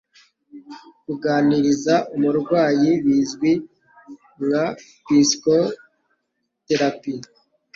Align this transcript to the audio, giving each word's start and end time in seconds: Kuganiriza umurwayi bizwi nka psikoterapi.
Kuganiriza 1.03 1.95
umurwayi 2.15 2.91
bizwi 3.05 3.51
nka 4.45 4.65
psikoterapi. 5.05 7.13